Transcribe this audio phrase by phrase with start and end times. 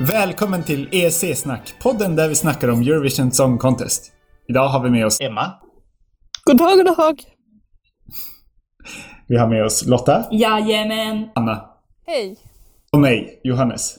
[0.00, 4.12] Välkommen till ESC-snack, podden där vi snackar om Eurovision Song Contest.
[4.48, 5.52] Idag har vi med oss Emma.
[6.44, 7.20] God dag, god dag.
[9.28, 10.24] Vi har med oss Lotta.
[10.30, 11.28] Jajamän.
[11.34, 11.64] Anna.
[12.06, 12.36] Hej.
[12.92, 13.94] Och mig, Johannes.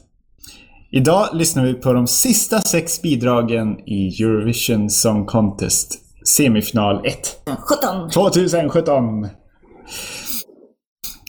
[0.91, 7.42] Idag lyssnar vi på de sista sex bidragen i Eurovision Song Contest semifinal 1.
[7.45, 8.09] 17.
[8.09, 9.28] 2017.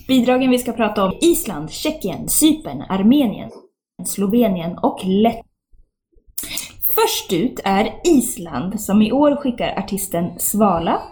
[0.09, 3.51] Bidragen vi ska prata om Island, Tjeckien, Cypern, Armenien,
[4.05, 5.47] Slovenien och Lettland.
[6.95, 11.03] Först ut är Island som i år skickar artisten Svala.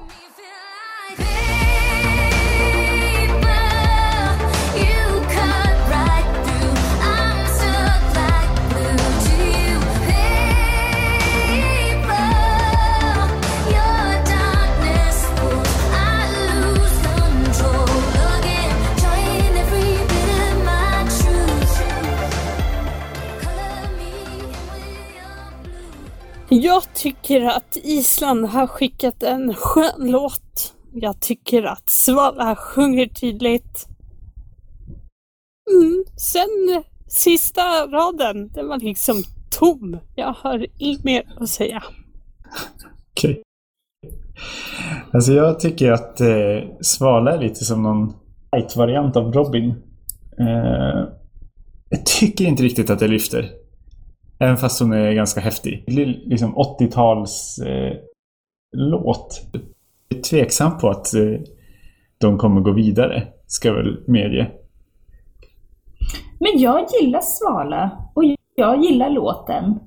[26.51, 30.75] Jag tycker att Island har skickat en skön låt.
[30.93, 33.87] Jag tycker att Svala sjunger tydligt.
[35.71, 36.05] Mm.
[36.17, 39.99] Sen sista raden, den var liksom tom.
[40.15, 41.83] Jag har inget mer att säga.
[43.11, 43.31] Okej.
[43.31, 43.43] Okay.
[45.13, 48.13] Alltså jag tycker att eh, Svala är lite som någon
[48.57, 49.75] light-variant av Robin.
[50.39, 51.09] Eh,
[51.89, 53.51] jag tycker inte riktigt att det lyfter.
[54.39, 55.85] Även fast hon är ganska häftig.
[56.27, 57.93] Liksom 80-tals eh,
[58.77, 59.43] låt.
[60.09, 61.41] Jag är tveksam på att eh,
[62.19, 63.23] de kommer gå vidare.
[63.47, 64.51] Ska jag väl medge.
[66.41, 67.91] Men jag gillar Svala.
[68.15, 68.23] Och
[68.55, 69.79] jag gillar låten.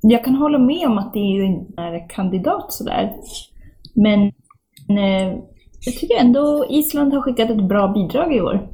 [0.00, 3.12] Jag kan hålla med om att det är ju en kandidat sådär.
[3.94, 4.20] Men
[4.98, 5.38] eh,
[5.84, 8.68] jag tycker ändå Island har skickat ett bra bidrag i år.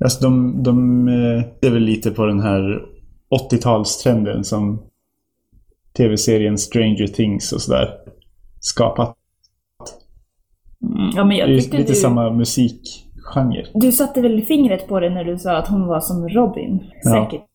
[0.00, 2.82] Alltså de, de eh, är väl lite på den här
[3.30, 4.82] 80-talstrenden som
[5.96, 7.88] tv-serien Stranger Things och sådär
[8.60, 9.16] skapat.
[10.82, 13.66] Mm, ja, men jag det är lite du, samma musikgenre.
[13.74, 16.90] Du satte väl fingret på det när du sa att hon var som Robin.
[17.02, 17.10] Ja.
[17.10, 17.46] Säkert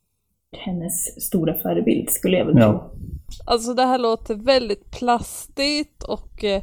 [0.57, 2.71] hennes stora förebild skulle jag väl ja.
[2.71, 2.99] tro.
[3.45, 6.61] Alltså det här låter väldigt plastigt och eh,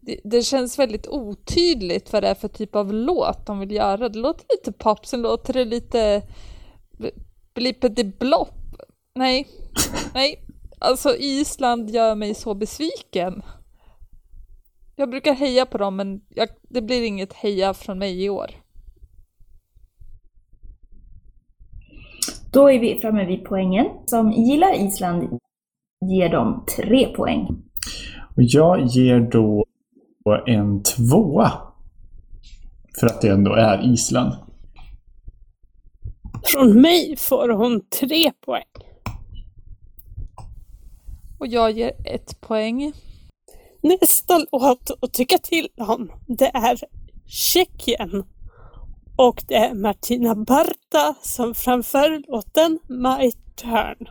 [0.00, 4.08] det, det, känns väldigt otydligt vad det är för typ av låt de vill göra.
[4.08, 6.22] Det låter lite pop, sen låter det lite
[7.54, 8.54] blippety blopp.
[9.14, 9.46] Nej,
[10.14, 10.40] nej.
[10.78, 13.42] Alltså Island gör mig så besviken.
[14.96, 18.50] Jag brukar heja på dem men jag, det blir inget heja från mig i år.
[22.52, 23.86] Då är vi framme vid poängen.
[24.06, 25.38] Som gillar Island
[26.10, 27.46] ger dem tre poäng.
[28.36, 29.64] Och jag ger då
[30.46, 31.52] en tvåa.
[33.00, 34.32] För att det ändå är Island.
[36.44, 38.64] Från mig får hon tre poäng.
[41.38, 42.92] Och jag ger ett poäng.
[43.82, 46.78] Nästa låt att tycka till om, det är
[47.26, 48.24] Tjeckien.
[49.16, 54.08] Och det är Martina Barta som framför låten My Turn.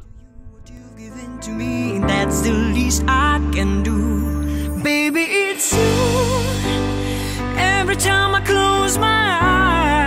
[2.07, 10.02] That's the least I can do Baby it's you Every time I close my eyes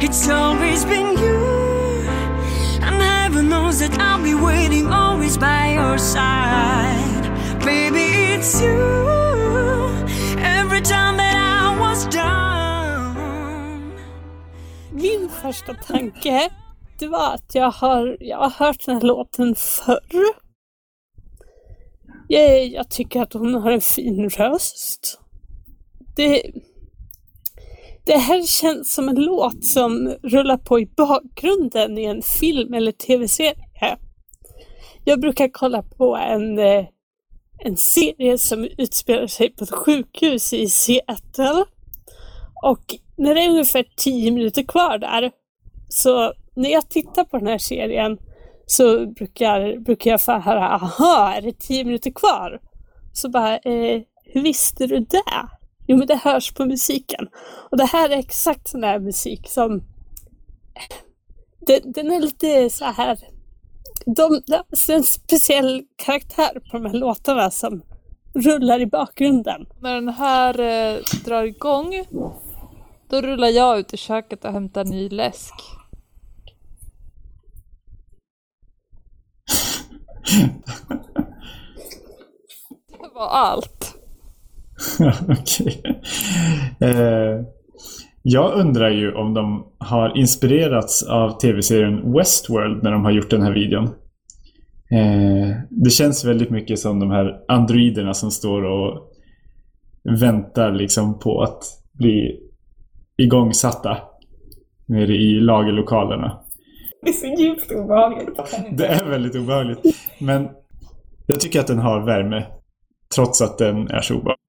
[0.00, 1.36] It's always been you
[2.82, 7.24] And heaven knows that I'll be waiting always by your side
[7.64, 8.78] Baby it's you
[10.38, 13.16] Every time that I was down
[14.92, 16.50] Min första tanke
[16.98, 20.24] det var att jag har, jag har hört den här låten förr.
[22.28, 25.20] Jag, jag tycker att hon har en fin röst.
[26.16, 26.42] Det,
[28.08, 32.92] det här känns som en låt som rullar på i bakgrunden i en film eller
[32.92, 33.96] tv-serie.
[35.04, 36.86] Jag brukar kolla på en, eh,
[37.58, 41.64] en serie som utspelar sig på ett sjukhus i Seattle.
[42.64, 45.30] Och när det är ungefär tio minuter kvar där,
[45.88, 48.18] så när jag tittar på den här serien
[48.66, 52.60] så brukar, brukar jag få höra, aha, är det tio minuter kvar?
[53.12, 55.57] Så bara, eh, hur visste du det?
[55.88, 57.28] Jo, men det hörs på musiken.
[57.70, 59.82] Och det här är exakt sån där musik som...
[61.66, 63.18] Den, den är lite så här...
[64.06, 67.82] De, det är en speciell karaktär på de här låtarna som
[68.34, 69.66] rullar i bakgrunden.
[69.80, 72.04] När den här eh, drar igång,
[73.08, 75.54] då rullar jag ut i köket och hämtar ny läsk.
[82.88, 83.77] Det var allt.
[85.28, 85.72] Okay.
[86.80, 87.40] Eh,
[88.22, 93.42] Jag undrar ju om de har inspirerats av tv-serien Westworld när de har gjort den
[93.42, 93.84] här videon.
[94.90, 99.12] Eh, det känns väldigt mycket som de här androiderna som står och
[100.20, 101.62] väntar liksom på att
[101.92, 102.40] bli
[103.22, 103.98] igångsatta
[104.88, 106.40] nere i lagerlokalerna.
[107.02, 108.28] Det är så djupt obehagligt.
[108.78, 109.80] Det är väldigt obehagligt.
[110.20, 110.48] Men
[111.26, 112.46] jag tycker att den har värme.
[113.14, 114.47] Trots att den är så obehaglig.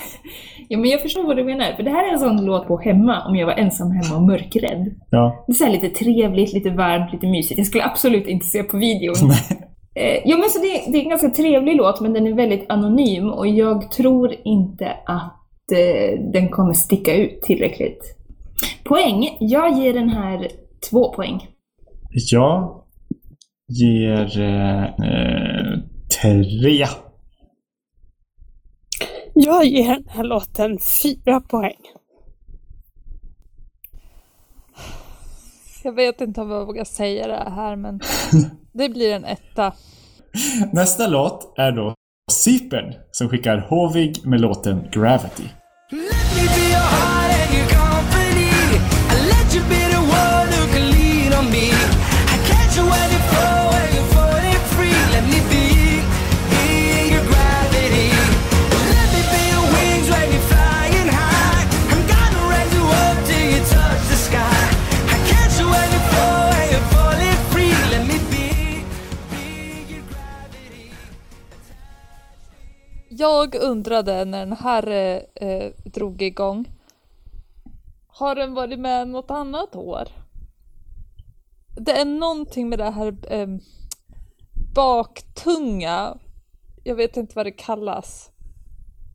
[0.71, 1.73] Ja, men jag förstår vad du menar.
[1.73, 4.23] För det här är en sån låt på hemma om jag var ensam hemma och
[4.23, 4.95] mörkrädd.
[5.11, 5.45] ja.
[5.47, 7.59] Det är så lite trevligt, lite varmt, lite mysigt.
[7.59, 9.31] Jag skulle absolut inte se på videon.
[9.95, 12.67] Eh, ja, men så det, det är en ganska trevlig låt, men den är väldigt
[12.69, 18.17] anonym och jag tror inte att eh, den kommer sticka ut tillräckligt.
[18.85, 19.37] Poäng.
[19.41, 20.49] Jag ger den här
[20.91, 21.47] två poäng.
[22.31, 22.83] Jag
[23.69, 25.79] ger eh, eh,
[26.23, 26.85] tre.
[29.41, 31.77] Jag ger den här låten fyra poäng.
[35.83, 38.01] Jag vet inte om jag vågar säga det här men
[38.73, 39.73] det blir en etta.
[40.73, 41.95] Nästa låt är då
[42.31, 45.49] Cypern som skickar Hovig med låten Gravity.
[73.09, 74.89] Jag undrade när den här
[75.35, 76.69] eh, drog igång.
[78.07, 80.09] Har den varit med något annat år?
[81.77, 83.49] Det är någonting med det här eh,
[84.75, 86.19] baktunga.
[86.85, 88.31] Jag vet inte vad det kallas.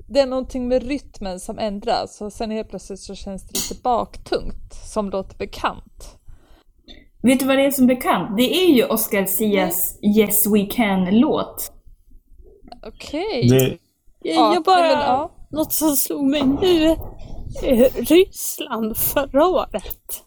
[0.08, 3.82] Det är någonting med rytmen som ändras och sen helt plötsligt så känns det lite
[3.84, 6.18] baktungt som låter bekant.
[7.22, 8.38] Vet du vad det är som bekant?
[8.38, 11.72] Det är ju Oscar Sias Yes We Can-låt.
[12.84, 13.50] Okej.
[13.50, 13.78] Det,
[14.24, 14.82] Jag, jag bara...
[14.82, 15.32] men, ja.
[15.52, 16.86] Något som slog mig nu.
[17.64, 20.24] Eh, Ryssland förra året.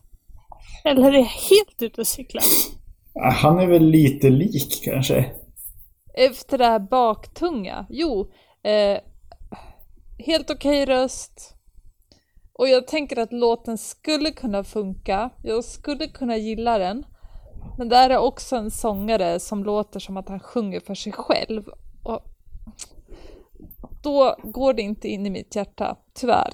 [0.84, 2.43] Eller är jag helt ute och cyklar?
[3.32, 5.31] han är väl lite lik kanske.
[6.14, 7.87] Efter det här baktunga?
[7.88, 8.31] Jo,
[8.62, 8.98] eh,
[10.19, 11.54] helt okej röst.
[12.52, 15.31] Och jag tänker att låten skulle kunna funka.
[15.42, 17.06] Jag skulle kunna gilla den.
[17.78, 21.64] Men där är också en sångare som låter som att han sjunger för sig själv.
[22.02, 22.20] Och
[24.06, 26.52] då går det inte in i mitt hjärta, tyvärr.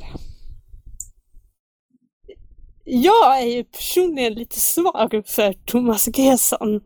[2.84, 6.80] Jag är ju personligen lite svag för Thomas Gesson.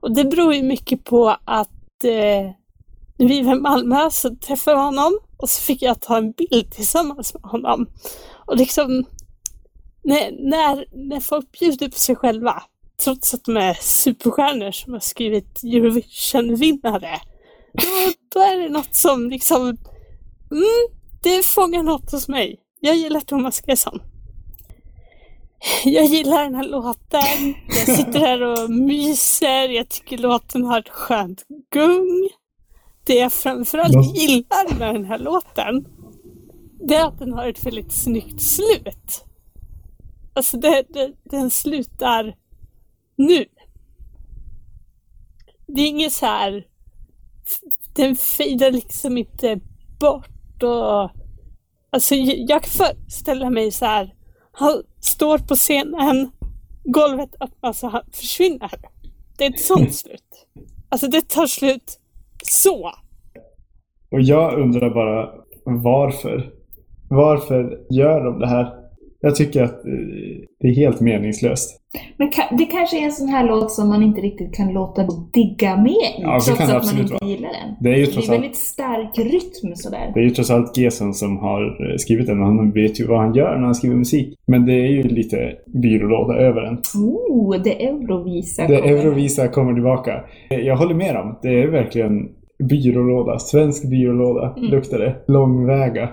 [0.00, 2.50] Och det beror ju mycket på att eh,
[3.18, 6.32] när vi var i Malmö så träffade jag honom och så fick jag ta en
[6.32, 7.86] bild tillsammans med honom.
[8.46, 9.04] Och liksom
[10.02, 12.62] när, när, när folk bjuder på sig själva,
[13.04, 17.20] trots att de är superstjärnor som har skrivit Eurovision-vinnare,
[17.72, 19.76] då, då är det något som liksom,
[20.50, 22.60] mm, det fångar något hos mig.
[22.80, 24.02] Jag gillar Thomas Gesson.
[25.84, 27.54] Jag gillar den här låten.
[27.68, 29.68] Jag sitter här och myser.
[29.68, 32.28] Jag tycker låten har ett skönt gung.
[33.04, 35.86] Det jag framförallt gillar med den här låten,
[36.88, 39.24] det är att den har ett väldigt snyggt slut.
[40.34, 42.36] Alltså det, det, den slutar
[43.16, 43.44] nu.
[45.66, 46.66] Det är inget så här...
[47.94, 49.60] Den fejdar liksom inte
[50.00, 51.10] bort och...
[51.92, 54.14] Alltså jag kan föreställa mig så här.
[54.52, 56.30] Han står på scenen,
[56.84, 58.70] golvet öppnas och han försvinner.
[59.38, 60.46] Det är ett sånt slut.
[60.88, 62.00] Alltså det tar slut
[62.42, 62.92] så.
[64.10, 65.30] Och jag undrar bara
[65.64, 66.52] varför?
[67.10, 68.79] Varför gör de det här?
[69.22, 69.92] Jag tycker att eh,
[70.60, 71.76] det är helt meningslöst.
[72.16, 75.76] Men det kanske är en sån här låt som man inte riktigt kan låta digga
[75.76, 77.26] med i, Ja, trots det att man inte vara.
[77.30, 77.76] gillar den.
[77.80, 80.10] Det är ju Det trots är allt, väldigt stark rytm sådär.
[80.14, 82.40] det är ju trots allt Gesson som har eh, skrivit den.
[82.40, 84.34] Han vet ju vad han gör när han skriver musik.
[84.46, 86.78] Men det är ju lite byrålåda över den.
[86.94, 88.92] Oh, det Eurovisa Det kommer.
[88.96, 90.24] Eurovisa kommer tillbaka.
[90.50, 91.38] Eh, Jag håller med om.
[91.42, 92.28] Det är verkligen
[92.68, 93.38] byrålåda.
[93.38, 94.70] Svensk byrålåda Mm.
[94.70, 95.16] luktar det.
[95.28, 96.08] Långväga.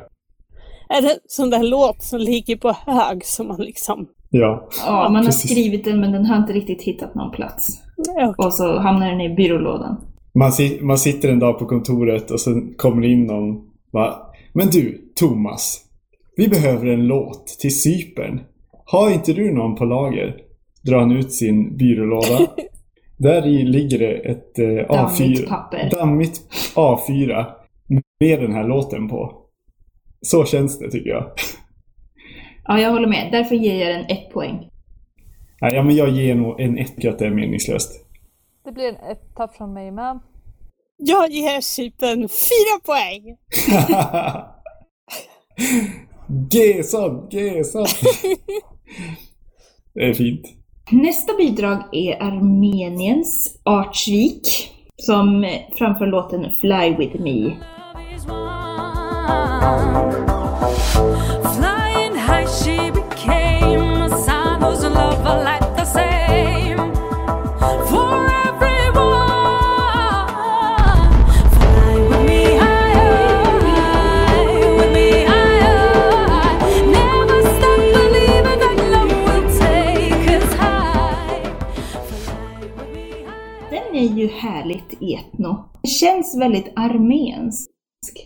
[0.90, 4.08] Är det en sån där låt som ligger på hög som man liksom...
[4.30, 4.70] Ja.
[4.86, 5.52] Ja, man har Precis.
[5.52, 7.68] skrivit den men den har inte riktigt hittat någon plats.
[7.98, 8.46] Ja, okej.
[8.46, 9.98] Och så hamnar den i byrålådan.
[10.36, 13.62] Man, si- man sitter en dag på kontoret och sen kommer in någon.
[13.92, 14.32] Va?
[14.54, 15.82] Men du, Thomas.
[16.36, 18.40] Vi behöver en låt till Cypern.
[18.86, 20.36] Har inte du någon på lager?
[20.84, 22.48] Drar han ut sin byrålåda.
[23.18, 25.48] Där i ligger det ett eh, Dammigt A4.
[25.50, 25.90] papper.
[25.92, 26.42] Dammigt
[26.76, 27.46] A4.
[28.20, 29.34] Med den här låten på.
[30.22, 31.32] Så känns det tycker jag.
[32.64, 33.30] Ja, jag håller med.
[33.32, 34.70] Därför ger jag den ett poäng.
[35.62, 38.06] Nej, Ja, men jag ger nog en ett, att det är meningslöst.
[38.66, 40.20] Det blir en etta från mig med.
[40.98, 43.38] Jag ger Cypern fyra poäng.
[46.52, 47.86] Gesson, Gesson!
[49.94, 50.42] Det är fint.
[50.92, 57.56] Nästa bidrag är Armeniens Artsvik som framför låten Fly With Me.
[83.70, 85.70] Den är ju härligt etno.
[85.82, 87.70] Det känns väldigt armensk.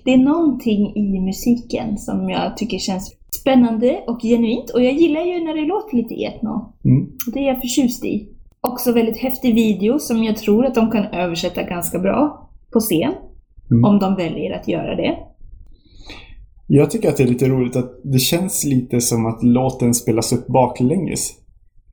[0.05, 4.69] Det är någonting i musiken som jag tycker känns spännande och genuint.
[4.69, 6.73] Och jag gillar ju när det låter lite etno.
[6.85, 7.09] Mm.
[7.33, 8.27] Det är jag förtjust i.
[8.61, 13.13] Också väldigt häftig video som jag tror att de kan översätta ganska bra på scen.
[13.71, 13.83] Mm.
[13.85, 15.17] Om de väljer att göra det.
[16.67, 20.33] Jag tycker att det är lite roligt att det känns lite som att låten spelas
[20.33, 21.31] upp baklänges.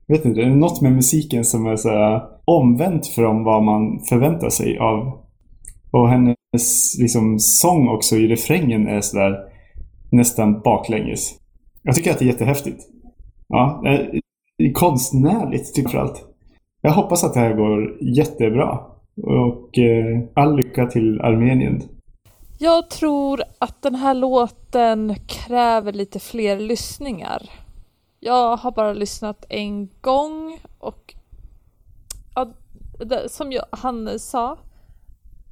[0.07, 4.49] Vet inte, det är något med musiken som är så omvänt från vad man förväntar
[4.49, 5.19] sig av.
[5.91, 6.38] Och hennes
[6.99, 9.39] liksom, sång också i refrängen är sådär
[10.11, 11.35] nästan baklänges.
[11.81, 12.83] Jag tycker att det är jättehäftigt.
[13.47, 16.25] Ja, eh, konstnärligt typ för allt.
[16.81, 18.79] Jag hoppas att det här går jättebra.
[19.23, 21.83] Och eh, all lycka till Armenien.
[22.59, 27.49] Jag tror att den här låten kräver lite fler lyssningar.
[28.19, 31.15] Jag har bara lyssnat en gång och
[32.35, 32.47] ja,
[33.05, 34.57] det, som jag, han sa,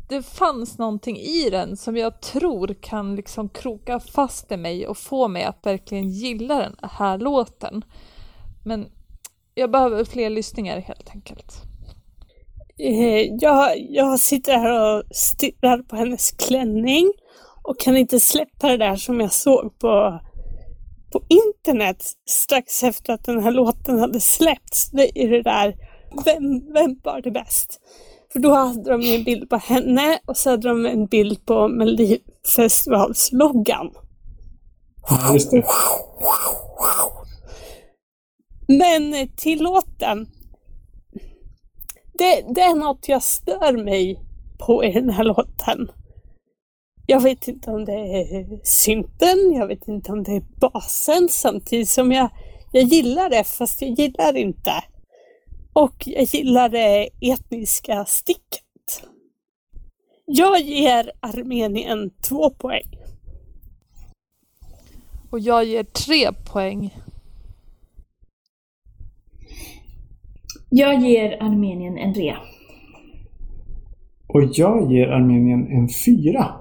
[0.07, 4.97] det fanns någonting i den som jag tror kan liksom kroka fast i mig och
[4.97, 7.85] få mig att verkligen gilla den här låten.
[8.65, 8.87] Men
[9.55, 11.53] jag behöver fler lyssningar helt enkelt.
[12.79, 17.13] Eh, jag, jag sitter här och stirrar på hennes klänning
[17.63, 20.19] och kan inte släppa det där som jag såg på,
[21.11, 24.91] på internet strax efter att den här låten hade släppts.
[24.91, 25.75] Det är det där,
[26.25, 27.81] vem, vem var det bäst?
[28.31, 31.67] För då hade de en bild på henne och så hade de en bild på
[31.67, 33.91] Melodifestivalsloggan.
[35.33, 35.65] Just det.
[38.67, 40.27] Men till låten.
[42.13, 44.19] Det, det är något jag stör mig
[44.59, 45.91] på i den här låten.
[47.05, 51.89] Jag vet inte om det är synten, jag vet inte om det är basen samtidigt
[51.89, 52.29] som jag,
[52.71, 54.71] jag gillar det fast jag gillar inte.
[55.77, 59.03] Och jag gillar det etniska sticket.
[60.25, 62.97] Jag ger Armenien två poäng.
[65.31, 66.95] Och jag ger tre poäng.
[70.69, 72.37] Jag ger Armenien en rea.
[74.27, 76.55] Och jag ger Armenien en fyra.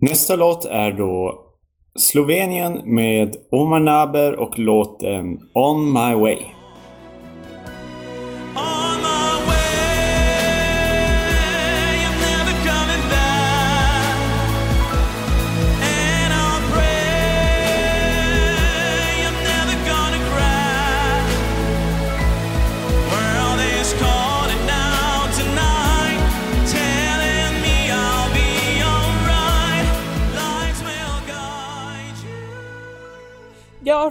[0.00, 1.42] Nästa låt är då
[1.98, 6.55] Slovenien med Omar Naber och låten On My Way.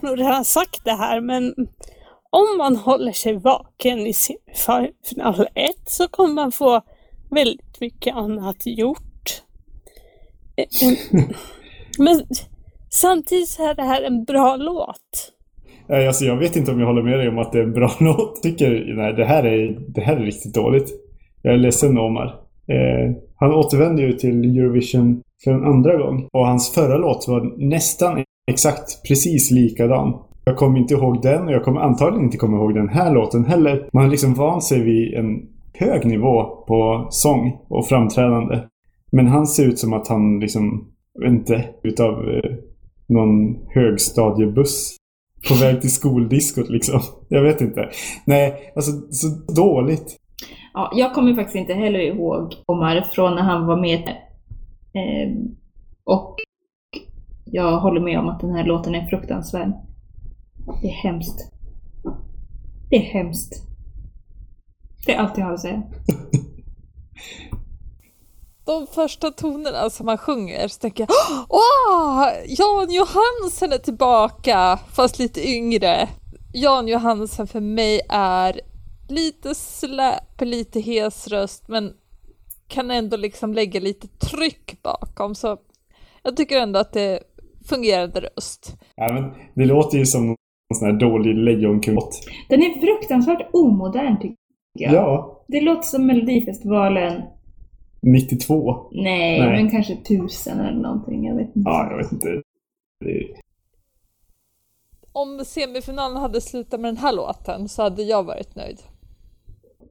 [0.06, 1.54] Nog redan sagt det här, men
[2.30, 6.82] om man håller sig vaken i semifinal 1 så kommer man få
[7.30, 9.42] väldigt mycket annat gjort.
[11.98, 12.22] Men
[12.90, 15.32] samtidigt så är det här en bra låt.
[15.90, 17.92] Alltså, jag vet inte om jag håller med dig om att det är en bra
[18.00, 18.44] låt.
[18.44, 20.90] Tycker, nej, det här är, det här är riktigt dåligt.
[21.42, 22.26] Jag är ledsen Omar.
[22.68, 26.30] Eh, han återvände ju till Eurovision för en andra gång.
[26.34, 30.14] Och hans förra låt var nästan exakt precis likadan.
[30.46, 33.46] Jag kommer inte ihåg den och jag kommer antagligen inte komma ihåg den här låten
[33.46, 33.90] heller.
[33.94, 38.60] Man har liksom vant sig vid en hög nivå på sång och framträdande.
[39.12, 42.52] Men han ser ut som att han liksom, jag vet inte, utav eh,
[43.08, 44.98] någon högstadiebuss
[45.48, 47.00] på väg till skoldiskot liksom.
[47.30, 47.90] Jag vet inte.
[48.26, 50.18] Nej, alltså så dåligt.
[50.74, 54.10] Ja, jag kommer faktiskt inte heller ihåg Omar från när han var med.
[54.94, 55.36] Eh,
[56.04, 56.36] och
[57.56, 59.74] jag håller med om att den här låten är fruktansvärd.
[60.82, 61.52] Det är hemskt.
[62.90, 63.54] Det är hemskt.
[65.06, 65.84] Det är allt jag har att säga.
[68.66, 71.10] de första tonerna som han sjunger så tänker jag
[71.50, 72.28] Åh!
[72.48, 74.80] Jan Johansen är tillbaka!
[74.94, 76.10] Fast lite yngre.
[76.54, 78.62] Jan Johansen för mig är
[79.10, 81.94] lite släp, lite hes röst men
[82.68, 85.58] kan ändå liksom lägga lite tryck bakom så
[86.24, 87.20] jag tycker ändå att det
[87.68, 88.78] fungerade röst.
[88.96, 90.36] Ja, men det låter ju som någon
[90.76, 92.22] sån här dålig lejonkung-låt.
[92.50, 94.38] Den är fruktansvärt omodern tycker
[94.74, 94.94] jag.
[94.94, 97.22] Ja, Det låter som Melodifestivalen,
[98.02, 98.76] 92.
[98.92, 99.52] nej, Nej.
[99.52, 101.26] men kanske tusen eller någonting.
[101.26, 101.70] Jag vet inte.
[101.70, 102.28] Ja, jag vet inte.
[103.00, 103.28] Det...
[105.12, 108.80] Om semifinalen hade slutat med den här låten så hade jag varit nöjd.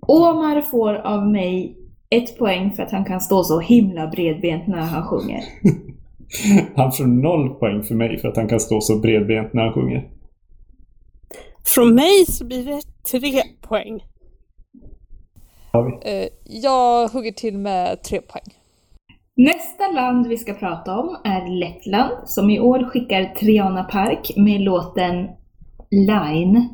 [0.01, 1.77] Omar får av mig
[2.11, 5.45] ett poäng för att han kan stå så himla bredbent när han sjunger.
[6.77, 9.73] Han får noll poäng för mig för att han kan stå så bredbent när han
[9.73, 10.11] sjunger.
[11.75, 14.01] Från mig så blir det tre poäng.
[15.73, 16.11] Har vi.
[16.23, 18.45] Eh, Jag hugger till med tre poäng.
[19.37, 24.61] Nästa land vi ska prata om är Lettland som i år skickar Triana Park med
[24.61, 25.29] låten
[25.91, 26.69] Line.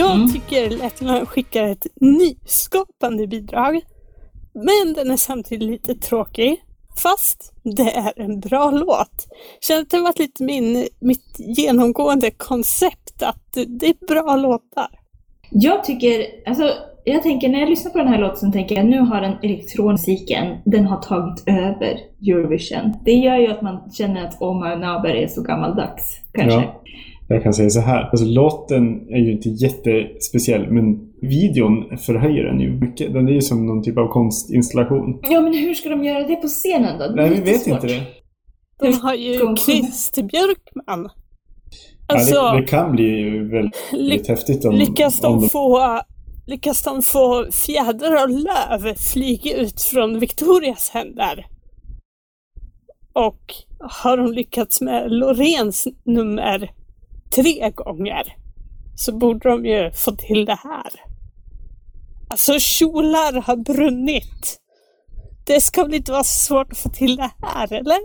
[0.00, 3.80] Jag tycker Lettland skickar ett nyskapande bidrag.
[4.54, 6.56] Men den är samtidigt lite tråkig.
[7.02, 9.26] Fast det är en bra låt.
[9.60, 14.88] Känner att det varit lite min, mitt genomgående koncept att det är bra låtar.
[15.50, 16.70] Jag tycker, alltså
[17.04, 19.36] jag tänker när jag lyssnar på den här låten så tänker jag nu har den
[19.42, 22.94] elektronmusiken, den har tagit över Eurovision.
[23.04, 26.60] Det gör ju att man känner att Omar Naber är så gammaldags, kanske.
[26.60, 26.82] Ja.
[27.32, 28.02] Jag kan säga så här.
[28.10, 33.12] Alltså, låten är ju inte jättespeciell, men videon förhöjer den ju mycket.
[33.12, 35.20] Den är ju som någon typ av konstinstallation.
[35.22, 37.06] Ja, men hur ska de göra det på scenen då?
[37.08, 37.74] Det Nej, vi vet svårt.
[37.74, 38.02] inte det.
[38.80, 39.56] De har ju.
[39.56, 41.08] Christer Björkman.
[42.08, 46.00] Ja, Alltså, det, det kan bli ju väldigt ly- häftigt om, lyckas, om de få,
[46.46, 51.46] lyckas de få fjädrar och löv flyga ut från Victorias händer?
[53.12, 56.70] Och har de lyckats med Loreens nummer
[57.34, 58.36] tre gånger
[58.96, 60.90] så borde de ju få till det här.
[62.28, 64.60] Alltså kjolar har brunnit.
[65.46, 68.00] Det ska väl inte vara så svårt att få till det här, eller?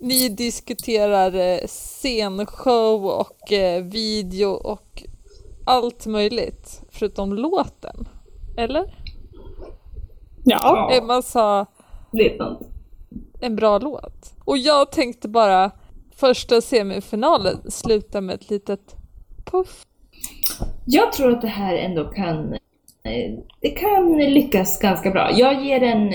[0.00, 5.02] Ni diskuterar eh, scenshow och eh, video och
[5.66, 8.08] allt möjligt förutom låten.
[8.56, 8.94] Eller?
[10.44, 10.90] Ja.
[10.92, 11.66] Emma sa
[12.12, 12.60] Det är sant.
[13.40, 14.34] en bra låt.
[14.44, 15.70] Och jag tänkte bara
[16.22, 18.96] första semifinalen sluta med ett litet
[19.44, 19.86] puff.
[20.86, 25.30] Jag tror att det här ändå kan, eh, det kan lyckas ganska bra.
[25.32, 26.12] Jag ger den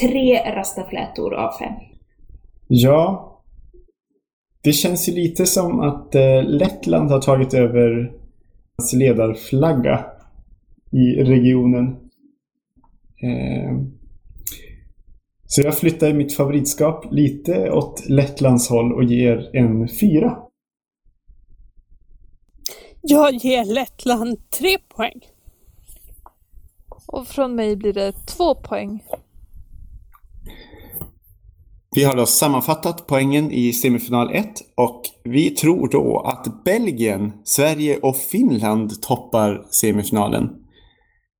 [0.00, 1.72] tre rastaflätor av fem.
[2.66, 3.26] Ja.
[4.62, 8.12] Det känns ju lite som att eh, Lettland har tagit över
[8.78, 10.04] hans ledarflagga
[10.90, 11.96] i regionen.
[15.52, 20.38] Så jag flyttar mitt favoritskap lite åt Lettlands håll och ger en fyra.
[23.02, 25.20] Jag ger Lettland tre poäng.
[27.06, 29.04] Och från mig blir det två poäng.
[31.96, 37.98] Vi har då sammanfattat poängen i semifinal 1 och vi tror då att Belgien, Sverige
[37.98, 40.50] och Finland toppar semifinalen.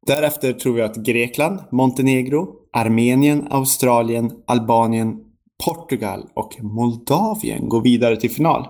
[0.07, 5.17] Därefter tror vi att Grekland, Montenegro, Armenien, Australien, Albanien,
[5.65, 8.61] Portugal och Moldavien går vidare till final.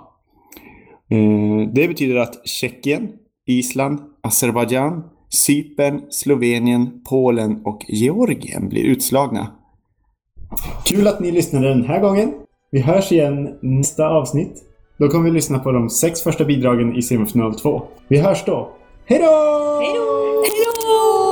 [1.10, 3.08] Eh, Det betyder att Tjeckien,
[3.46, 9.46] Island, Azerbajdzjan, Cypern, Slovenien, Polen och Georgien blir utslagna.
[10.84, 12.32] Kul att ni lyssnade den här gången.
[12.70, 14.52] Vi hörs igen nästa avsnitt.
[14.98, 17.82] Då kommer vi lyssna på de sex första bidragen i semifinal 2.
[18.08, 18.70] Vi hörs då.
[19.06, 19.24] Hej då!
[19.80, 20.42] Hej då!
[20.42, 21.29] Hej då!